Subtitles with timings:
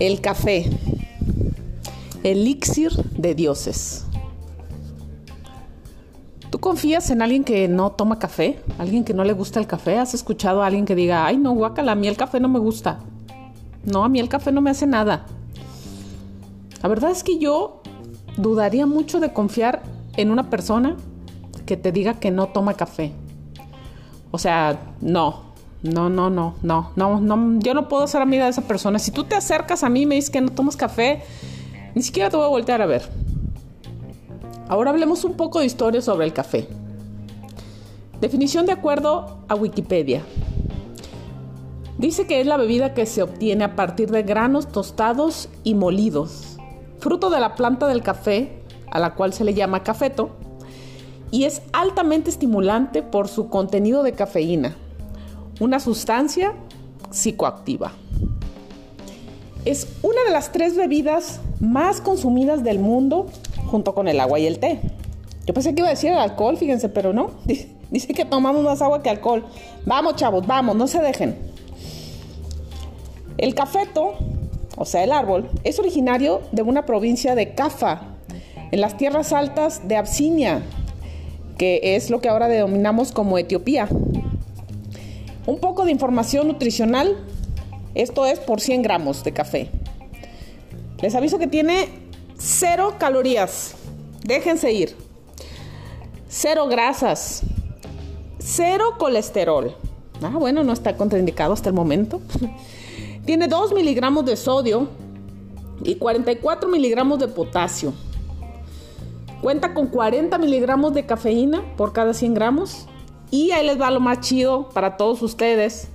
[0.00, 0.64] El café.
[2.24, 4.06] Elixir de dioses.
[6.48, 8.62] ¿Tú confías en alguien que no toma café?
[8.78, 9.98] ¿Alguien que no le gusta el café?
[9.98, 12.58] ¿Has escuchado a alguien que diga, ay no, guacala, a mí el café no me
[12.58, 13.00] gusta?
[13.84, 15.26] No, a mí el café no me hace nada.
[16.82, 17.82] La verdad es que yo
[18.38, 19.82] dudaría mucho de confiar
[20.16, 20.96] en una persona
[21.66, 23.12] que te diga que no toma café.
[24.30, 25.49] O sea, no,
[25.82, 28.98] no, no, no, no, no, no, yo no puedo ser amiga de esa persona.
[28.98, 31.22] Si tú te acercas a mí y me dices que no tomas café,
[31.94, 33.08] ni siquiera te voy a voltear a ver.
[34.68, 36.68] Ahora hablemos un poco de historia sobre el café.
[38.20, 40.22] Definición de acuerdo a Wikipedia.
[41.96, 46.58] Dice que es la bebida que se obtiene a partir de granos tostados y molidos,
[46.98, 50.30] fruto de la planta del café, a la cual se le llama cafeto,
[51.30, 54.76] y es altamente estimulante por su contenido de cafeína
[55.60, 56.54] una sustancia
[57.10, 57.92] psicoactiva.
[59.64, 63.26] Es una de las tres bebidas más consumidas del mundo
[63.66, 64.80] junto con el agua y el té.
[65.46, 67.30] Yo pensé que iba a decir el alcohol, fíjense, pero no.
[67.90, 69.44] Dice que tomamos más agua que alcohol.
[69.84, 71.36] Vamos, chavos, vamos, no se dejen.
[73.36, 74.14] El cafeto,
[74.76, 78.02] o sea, el árbol, es originario de una provincia de Cafa,
[78.70, 80.62] en las tierras altas de Absinia,
[81.58, 83.88] que es lo que ahora denominamos como Etiopía.
[85.50, 87.16] Un poco de información nutricional.
[87.96, 89.68] Esto es por 100 gramos de café.
[91.02, 91.88] Les aviso que tiene
[92.38, 93.74] cero calorías.
[94.22, 94.94] Déjense ir.
[96.28, 97.42] Cero grasas.
[98.38, 99.74] Cero colesterol.
[100.22, 102.20] Ah, bueno, no está contraindicado hasta el momento.
[103.26, 104.86] tiene 2 miligramos de sodio
[105.82, 107.92] y 44 miligramos de potasio.
[109.42, 112.86] Cuenta con 40 miligramos de cafeína por cada 100 gramos
[113.30, 115.88] y ahí les va lo más chido para todos ustedes.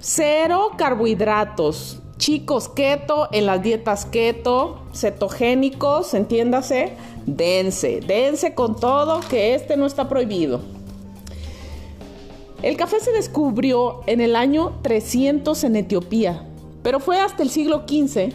[0.00, 2.00] Cero carbohidratos.
[2.16, 6.92] Chicos, keto en las dietas keto, cetogénicos, entiéndase,
[7.26, 10.60] dense, dense con todo que este no está prohibido.
[12.62, 16.46] El café se descubrió en el año 300 en Etiopía,
[16.82, 18.32] pero fue hasta el siglo XV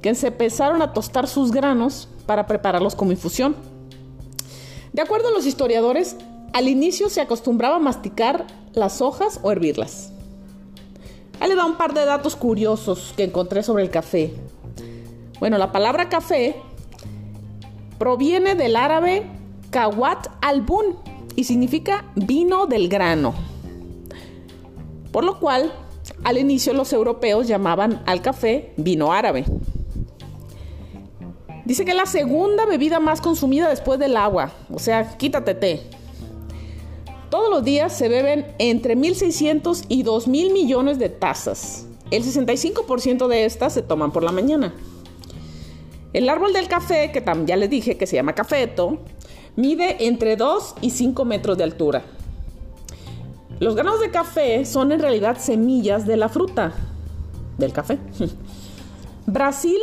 [0.00, 3.56] que se empezaron a tostar sus granos para prepararlos como infusión.
[4.92, 6.16] De acuerdo a los historiadores,
[6.52, 10.12] al inicio se acostumbraba a masticar las hojas o hervirlas.
[11.40, 14.34] Ahí le da un par de datos curiosos que encontré sobre el café.
[15.38, 16.56] Bueno, la palabra café
[17.98, 19.24] proviene del árabe
[19.70, 20.96] kawat albun
[21.36, 23.34] y significa vino del grano.
[25.12, 25.72] Por lo cual,
[26.24, 29.44] al inicio los europeos llamaban al café vino árabe.
[31.64, 35.97] Dice que es la segunda bebida más consumida después del agua, o sea, quítate té.
[37.30, 41.86] Todos los días se beben entre 1.600 y 2.000 millones de tazas.
[42.10, 44.74] El 65% de estas se toman por la mañana.
[46.14, 48.98] El árbol del café, que ya les dije que se llama cafeto,
[49.56, 52.02] mide entre 2 y 5 metros de altura.
[53.60, 56.72] Los granos de café son en realidad semillas de la fruta
[57.58, 57.98] del café.
[59.26, 59.78] Brasil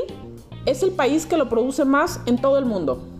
[0.66, 3.15] es el país que lo produce más en todo el mundo.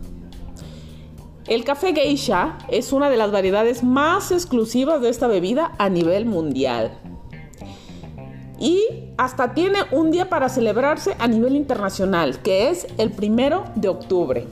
[1.48, 6.26] El café geisha es una de las variedades más exclusivas de esta bebida a nivel
[6.26, 6.98] mundial.
[8.58, 8.82] Y
[9.16, 14.46] hasta tiene un día para celebrarse a nivel internacional, que es el primero de octubre.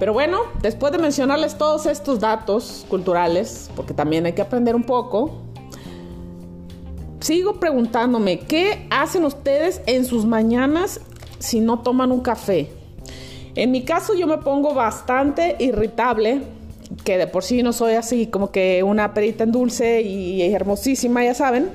[0.00, 4.84] Pero bueno, después de mencionarles todos estos datos culturales, porque también hay que aprender un
[4.84, 5.42] poco,
[7.20, 11.00] sigo preguntándome, ¿qué hacen ustedes en sus mañanas
[11.38, 12.77] si no toman un café?
[13.58, 16.42] En mi caso yo me pongo bastante irritable,
[17.02, 21.24] que de por sí no soy así como que una perita en dulce y hermosísima,
[21.24, 21.68] ya saben.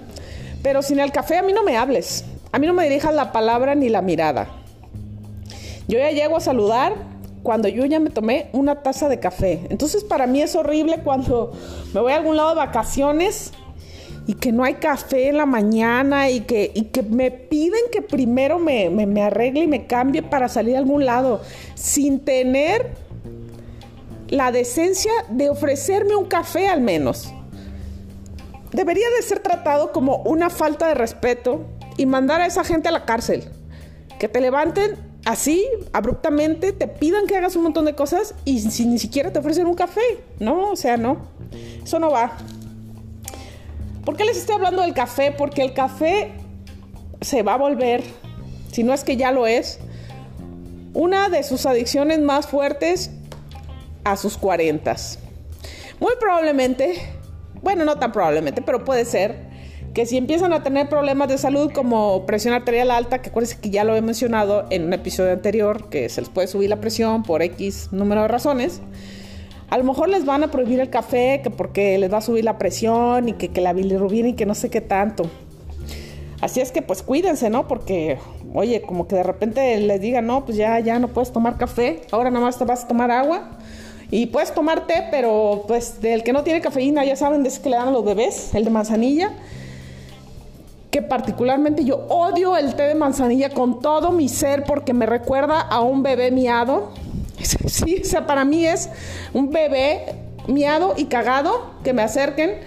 [0.61, 2.23] Pero sin el café a mí no me hables.
[2.53, 4.47] A mí no me dirijas la palabra ni la mirada.
[5.89, 6.93] Yo ya llego a saludar
[7.43, 9.67] cuando yo ya me tomé una taza de café.
[9.69, 11.51] Entonces para mí es horrible cuando
[11.93, 13.51] me voy a algún lado de vacaciones
[14.25, 18.57] y que no hay café en la mañana y que, que me piden que primero
[18.57, 21.41] me, me, arregle y me cambie para salir a algún lado
[21.75, 22.91] sin tener
[24.29, 27.33] la decencia de ofrecerme un café al menos.
[28.71, 31.65] Debería de ser tratado como una falta de respeto
[31.97, 33.43] y mandar a esa gente a la cárcel.
[34.19, 38.85] Que te levanten así, abruptamente, te pidan que hagas un montón de cosas y si
[38.85, 40.01] ni siquiera te ofrecen un café.
[40.39, 41.17] No, o sea, no.
[41.83, 42.37] Eso no va.
[44.05, 45.31] ¿Por qué les estoy hablando del café?
[45.31, 46.31] Porque el café
[47.21, 48.03] se va a volver,
[48.71, 49.79] si no es que ya lo es,
[50.93, 53.11] una de sus adicciones más fuertes
[54.03, 55.19] a sus cuarentas.
[56.01, 57.01] Muy probablemente,
[57.61, 59.53] bueno, no tan probablemente, pero puede ser
[59.93, 63.69] que si empiezan a tener problemas de salud como presión arterial alta, que acuérdense que
[63.69, 67.23] ya lo he mencionado en un episodio anterior, que se les puede subir la presión
[67.23, 68.81] por X número de razones,
[69.73, 72.43] a lo mejor les van a prohibir el café, que porque les va a subir
[72.43, 75.25] la presión y que, que la bilirrubina y que no sé qué tanto.
[76.41, 77.67] Así es que pues cuídense, ¿no?
[77.67, 78.19] Porque,
[78.53, 82.01] oye, como que de repente les digan, no, pues ya, ya no puedes tomar café,
[82.11, 83.49] ahora nada más te vas a tomar agua.
[84.11, 87.59] Y puedes tomar té, pero pues del que no tiene cafeína, ya saben, de ese
[87.59, 89.31] que le dan a los bebés, el de manzanilla.
[90.91, 95.61] Que particularmente yo odio el té de manzanilla con todo mi ser porque me recuerda
[95.61, 96.91] a un bebé miado.
[97.41, 98.89] Sí, o sea, para mí es
[99.33, 100.15] un bebé
[100.47, 102.59] miado y cagado que me acerquen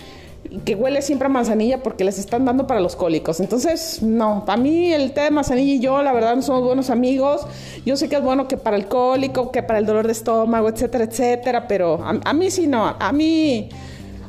[0.64, 3.40] que huele siempre a manzanilla porque les están dando para los cólicos.
[3.40, 6.90] Entonces, no, para mí el té de manzanilla y yo, la verdad, no somos buenos
[6.90, 7.46] amigos.
[7.84, 10.68] Yo sé que es bueno que para el cólico, que para el dolor de estómago,
[10.68, 13.68] etcétera, etcétera, pero a, mí sí no, a mí...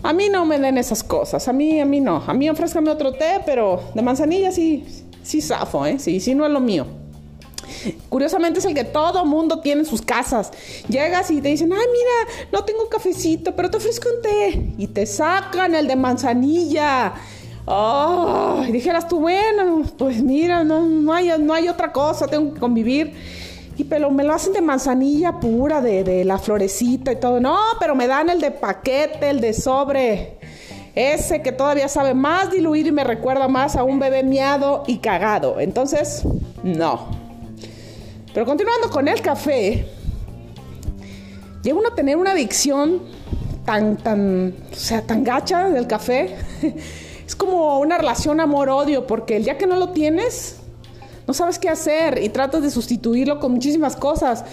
[0.04, 2.24] A mí no me den esas cosas, a mí, a mí no.
[2.28, 4.86] A mí ofrézcame otro té, pero de manzanilla sí,
[5.24, 5.98] sí zafo, ¿eh?
[5.98, 6.86] Sí, sí no es lo mío.
[8.09, 10.51] Curiosamente es el que todo mundo tiene en sus casas.
[10.88, 14.74] Llegas y te dicen, ay, mira, no tengo cafecito, pero te ofrezco un té.
[14.77, 17.13] Y te sacan el de manzanilla.
[17.65, 22.59] Oh, y dijeras tú, bueno, pues mira, no, hay, no hay otra cosa, tengo que
[22.59, 23.13] convivir.
[23.77, 27.39] Y pero me lo hacen de manzanilla pura, de, de la florecita y todo.
[27.39, 30.38] No, pero me dan el de paquete, el de sobre.
[30.95, 34.97] Ese que todavía sabe más diluido y me recuerda más a un bebé miado y
[34.97, 35.59] cagado.
[35.59, 36.23] Entonces,
[36.63, 37.17] no.
[38.38, 39.88] Pero continuando con el café,
[41.63, 43.01] llega uno a tener una adicción
[43.66, 46.36] tan, tan, o sea, tan gacha del café.
[47.25, 50.57] Es como una relación amor-odio, porque el día que no lo tienes,
[51.25, 54.45] no sabes qué hacer y tratas de sustituirlo con muchísimas cosas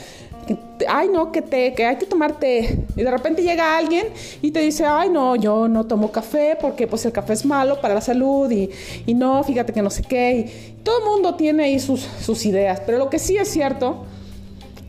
[0.88, 2.84] ay no, que te, que hay que tomar té.
[2.96, 4.06] Y de repente llega alguien
[4.42, 7.80] y te dice, ay no, yo no tomo café porque pues el café es malo
[7.80, 8.70] para la salud y,
[9.06, 10.74] y no, fíjate que no sé qué.
[10.82, 14.04] Todo el mundo tiene ahí sus, sus ideas, pero lo que sí es cierto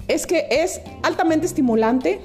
[0.08, 2.22] es que es altamente estimulante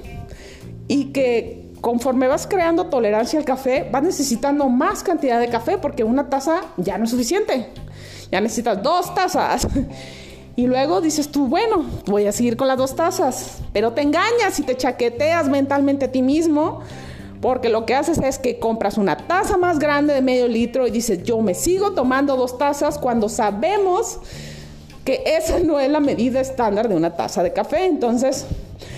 [0.87, 6.03] y que conforme vas creando tolerancia al café, vas necesitando más cantidad de café porque
[6.03, 7.67] una taza ya no es suficiente.
[8.31, 9.67] Ya necesitas dos tazas.
[10.55, 14.59] Y luego dices tú, bueno, voy a seguir con las dos tazas, pero te engañas
[14.59, 16.81] y te chaqueteas mentalmente a ti mismo,
[17.39, 20.91] porque lo que haces es que compras una taza más grande de medio litro y
[20.91, 24.19] dices, yo me sigo tomando dos tazas cuando sabemos
[25.05, 27.85] que esa no es la medida estándar de una taza de café.
[27.85, 28.45] Entonces,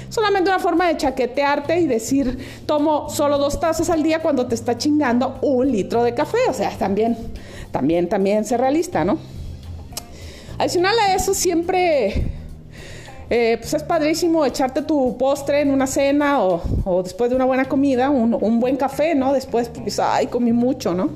[0.10, 4.56] solamente una forma de chaquetearte y decir, tomo solo dos tazas al día cuando te
[4.56, 6.40] está chingando un litro de café.
[6.50, 7.18] O sea, también,
[7.72, 9.18] también, también ser realista, ¿no?
[10.64, 12.24] Adicional a eso, siempre
[13.30, 17.66] eh, pues es padrísimo echarte tu postre en una cena o, después de una buena
[17.66, 19.34] comida, un, buen café, ¿no?
[19.34, 21.10] Después, pues, ay, comí mucho, ¿no?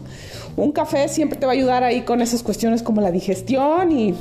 [0.58, 4.14] Un café siempre te va a ayudar ahí con esas cuestiones como la digestión y,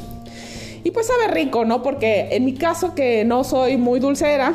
[0.85, 1.83] y pues sabe rico, ¿no?
[1.83, 4.55] Porque en mi caso, que no soy muy dulcera,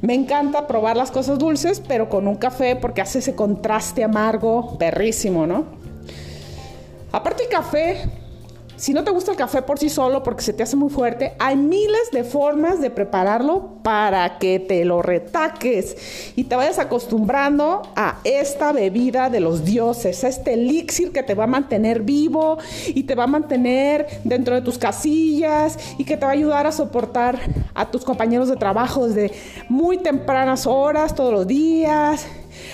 [0.00, 4.78] me encanta probar las cosas dulces, pero con un café porque hace ese contraste amargo
[4.78, 5.64] perrísimo, ¿no?
[7.10, 7.96] Aparte el café,
[8.78, 11.34] si no te gusta el café por sí solo porque se te hace muy fuerte,
[11.40, 17.82] hay miles de formas de prepararlo para que te lo retaques y te vayas acostumbrando
[17.96, 22.58] a esta bebida de los dioses, a este elixir que te va a mantener vivo
[22.86, 26.66] y te va a mantener dentro de tus casillas y que te va a ayudar
[26.68, 27.38] a soportar
[27.74, 29.32] a tus compañeros de trabajo desde
[29.68, 32.26] muy tempranas horas todos los días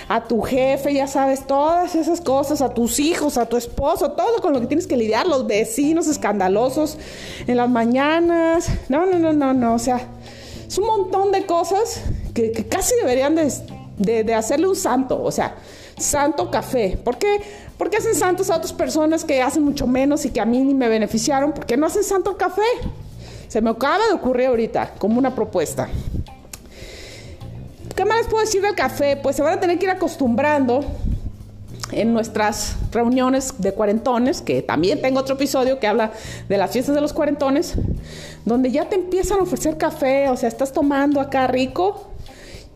[0.07, 4.41] a tu jefe, ya sabes, todas esas cosas, a tus hijos, a tu esposo, todo
[4.41, 6.97] con lo que tienes que lidiar, los vecinos escandalosos
[7.47, 8.67] en las mañanas.
[8.89, 10.07] No, no, no, no, no, o sea,
[10.67, 12.01] es un montón de cosas
[12.33, 15.55] que, casi deberían de, hacerle un santo, o sea,
[15.97, 16.99] santo café.
[17.03, 17.41] ¿Por qué?
[17.77, 20.73] Porque hacen santos a otras personas que hacen mucho menos y que a mí ni
[20.73, 21.53] me beneficiaron.
[21.53, 22.61] ¿Por qué no hacen santo café?
[23.47, 25.87] Se me acaba de ocurrir ahorita como una propuesta.
[27.95, 29.15] ¿Qué más les puedo decir del café?
[29.15, 30.83] Pues se van a tener que ir acostumbrando
[31.91, 36.11] en nuestras reuniones de cuarentones, que también tengo otro episodio que habla
[36.49, 37.75] de las fiestas de los cuarentones,
[38.43, 42.09] donde ya te empiezan a ofrecer café, o sea, estás tomando acá rico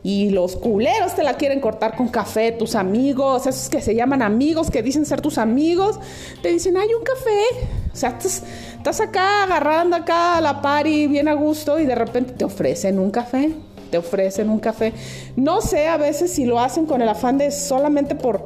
[0.04, 4.22] y los culeros te la quieren cortar con café, tus amigos, esos que se llaman
[4.22, 6.00] amigos, que dicen ser tus amigos,
[6.42, 8.44] te dicen, hay un café, o sea, estás,
[8.78, 13.12] estás acá agarrando acá la party bien a gusto y de repente te ofrecen un
[13.12, 13.54] café
[13.90, 14.94] te ofrecen un café.
[15.36, 18.46] No sé a veces si lo hacen con el afán de solamente por,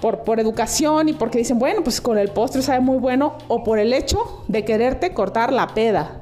[0.00, 3.78] por, educación y porque dicen, bueno, pues con el postre sabe muy bueno, o por
[3.78, 6.20] el hecho de quererte cortar la peda.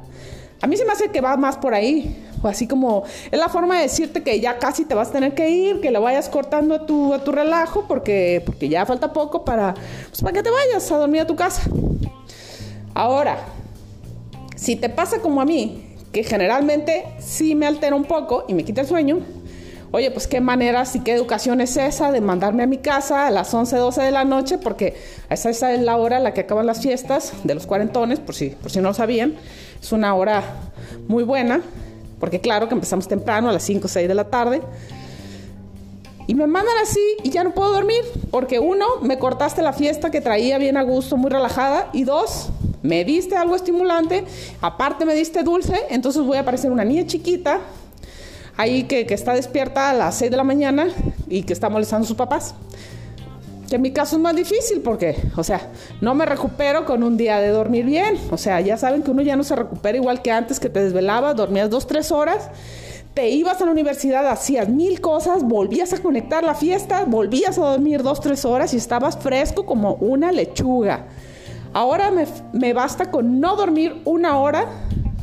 [0.60, 3.48] A mí se me hace que va más por ahí, o así como es la
[3.48, 6.28] forma de decirte que ya casi te vas a tener que ir, que le vayas
[6.28, 9.74] cortando a tu, a tu relajo porque, porque ya falta poco para,
[10.08, 11.62] pues, para que te vayas a dormir a tu casa.
[12.94, 13.38] Ahora,
[14.54, 18.64] si te pasa como a mí, que generalmente sí me altera un poco y me
[18.64, 19.20] quita el sueño,
[19.92, 23.30] oye, pues qué manera, y qué educación es esa de mandarme a mi casa a
[23.30, 24.94] las 11, 12 de la noche, porque
[25.30, 28.34] esa, esa es la hora en la que acaban las fiestas de los cuarentones, por
[28.34, 29.34] si, por si no lo sabían.
[29.80, 30.42] Es una hora
[31.08, 31.60] muy buena,
[32.18, 34.62] porque claro que empezamos temprano, a las 5 o 6 de la tarde.
[36.26, 40.10] Y me mandan así y ya no puedo dormir, porque uno, me cortaste la fiesta
[40.10, 42.48] que traía bien a gusto, muy relajada, y dos,
[42.82, 44.24] me diste algo estimulante,
[44.60, 47.60] aparte me diste dulce, entonces voy a parecer una niña chiquita
[48.56, 50.88] ahí que, está despierta a las 6 de la mañana
[51.28, 52.54] y que está molestando a sus papás.
[53.68, 55.70] Que en mi caso es más difícil porque, o sea,
[56.00, 58.18] no me recupero con un día de dormir bien.
[58.30, 60.84] O sea, ya saben que uno ya no se recupera igual que antes, que te
[60.84, 62.50] desvelabas, dormías dos, tres horas,
[63.14, 67.62] te ibas a la universidad, hacías mil cosas, volvías a conectar la fiesta, volvías a
[67.62, 71.06] dormir dos, tres horas y estabas fresco como una lechuga.
[71.72, 72.10] Ahora
[72.52, 74.66] me, basta con no dormir una hora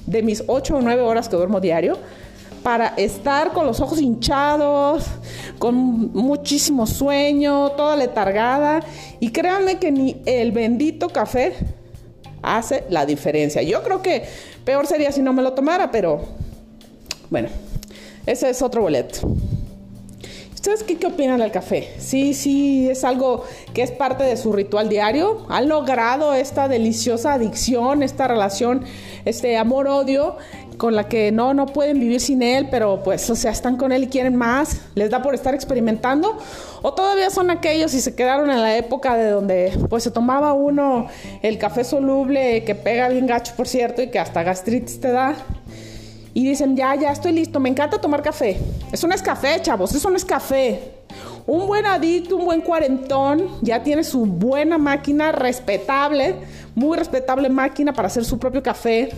[0.07, 1.97] de mis ocho o nueve horas que duermo diario
[2.63, 5.05] para estar con los ojos hinchados,
[5.59, 5.75] con
[6.11, 8.81] muchísimo sueño, toda letargada.
[9.19, 11.53] Y créanme que ni el bendito café
[12.41, 13.61] hace la diferencia.
[13.61, 14.23] Yo creo que
[14.65, 16.21] peor sería si no me lo tomara, pero
[17.29, 17.49] bueno,
[18.25, 19.19] ese es otro boleto.
[20.59, 21.93] ¿Ustedes qué, qué, opinan del café?
[21.99, 25.45] Sí, sí, es algo que es parte de su ritual diario.
[25.47, 28.83] ¿Han logrado esta deliciosa adicción, esta relación,
[29.23, 30.35] este amor-odio
[30.75, 33.93] con la que no, no pueden vivir sin él, pero pues, o sea, están con
[33.93, 36.37] él y quieren más, les da por estar experimentando,
[36.81, 40.53] o todavía son aquellos y se quedaron en la época de donde pues se tomaba
[40.53, 41.07] uno
[41.41, 45.35] el café soluble que pega bien gacho, por cierto, y que hasta gastritis te da.
[46.39, 48.57] Y dicen, ya, ya estoy listo, me encanta tomar café.
[48.93, 50.93] Eso no es café, chavos, eso no es café.
[51.45, 56.35] Un buen adicto, un buen cuarentón, ya tiene su buena máquina respetable,
[56.75, 59.09] muy respetable máquina para hacer su propio café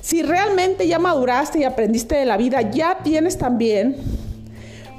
[0.00, 3.94] si realmente ya maduraste y aprendiste de la vida, ya tienes también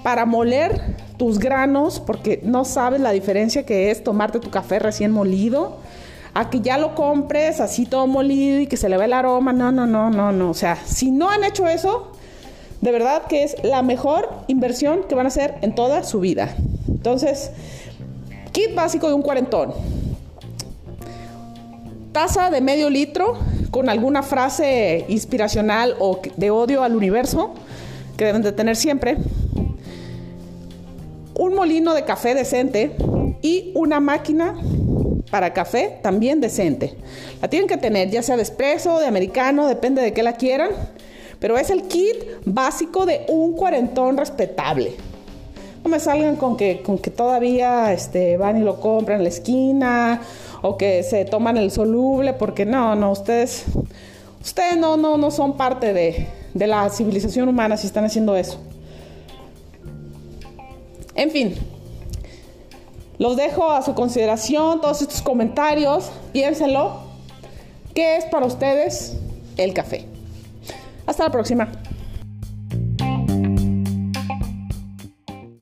[0.01, 5.11] para moler tus granos, porque no sabes la diferencia que es tomarte tu café recién
[5.11, 5.79] molido,
[6.33, 9.53] a que ya lo compres así todo molido y que se le ve el aroma.
[9.53, 10.49] No, no, no, no, no.
[10.49, 12.11] O sea, si no han hecho eso,
[12.81, 16.55] de verdad que es la mejor inversión que van a hacer en toda su vida.
[16.87, 17.51] Entonces,
[18.51, 19.73] kit básico de un cuarentón.
[22.11, 23.37] Taza de medio litro
[23.71, 27.53] con alguna frase inspiracional o de odio al universo
[28.17, 29.17] que deben de tener siempre.
[31.35, 32.95] Un molino de café decente
[33.41, 34.55] y una máquina
[35.33, 36.93] para café también decente.
[37.41, 40.69] La tienen que tener, ya sea de espresso, de americano, depende de qué la quieran.
[41.39, 44.91] Pero es el kit básico de un cuarentón respetable.
[45.83, 49.29] No me salgan con que, con que todavía este, van y lo compran en la
[49.29, 50.21] esquina
[50.61, 53.63] o que se toman el soluble, porque no, no, ustedes,
[54.39, 58.59] ustedes no, no, no son parte de, de la civilización humana si están haciendo eso.
[61.15, 61.55] En fin,
[63.23, 67.03] los dejo a su consideración todos estos comentarios, piénsenlo.
[67.95, 69.15] ¿Qué es para ustedes
[69.55, 70.05] el café?
[71.05, 71.71] Hasta la próxima.